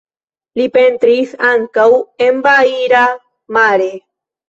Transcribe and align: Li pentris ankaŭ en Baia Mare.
Li 0.59 0.65
pentris 0.77 1.35
ankaŭ 1.51 1.87
en 2.31 2.43
Baia 2.51 3.07
Mare. 3.61 3.91